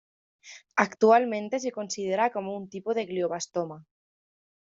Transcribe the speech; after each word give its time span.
Actualmente 0.77 1.59
se 1.59 1.71
considera 1.71 2.31
como 2.31 2.57
un 2.57 2.67
tipo 2.71 2.95
de 2.95 3.05
glioblastoma. 3.05 3.85